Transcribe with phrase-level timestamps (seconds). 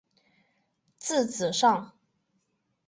[0.97, 1.93] 字子上。